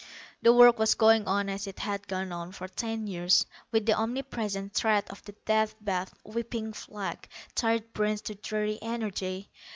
The 0.41 0.51
work 0.51 0.79
was 0.79 0.95
going 0.95 1.27
on 1.27 1.47
as 1.47 1.67
it 1.67 1.77
had 1.77 2.07
gone 2.07 2.31
on 2.31 2.53
for 2.53 2.67
ten 2.67 3.05
years, 3.05 3.45
with 3.71 3.85
the 3.85 3.93
omnipresent 3.93 4.73
threat 4.73 5.07
of 5.11 5.23
the 5.25 5.33
Death 5.45 5.75
Bath 5.79 6.11
whipping 6.25 6.73
flagged, 6.73 7.27
tired 7.53 7.93
brains 7.93 8.21
to 8.21 8.33
dreary 8.33 8.79
energy. 8.81 9.51